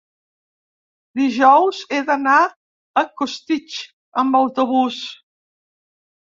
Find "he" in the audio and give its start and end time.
1.95-1.99